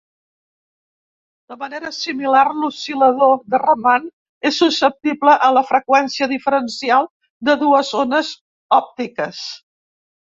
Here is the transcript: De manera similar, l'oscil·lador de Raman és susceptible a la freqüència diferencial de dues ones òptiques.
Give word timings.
De 1.51 1.57
manera 1.63 1.91
similar, 1.97 2.45
l'oscil·lador 2.61 3.35
de 3.55 3.59
Raman 3.63 4.07
és 4.51 4.57
susceptible 4.63 5.35
a 5.49 5.51
la 5.59 5.63
freqüència 5.73 6.29
diferencial 6.33 7.09
de 7.51 7.57
dues 7.67 7.93
ones 8.05 8.33
òptiques. 8.81 9.47